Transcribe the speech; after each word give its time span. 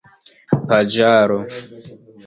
paĝaro 0.71 1.39